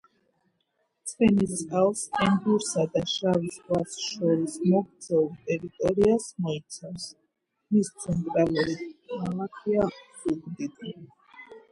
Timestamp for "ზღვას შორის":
3.57-4.55